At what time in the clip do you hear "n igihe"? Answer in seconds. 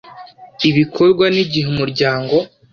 1.33-1.67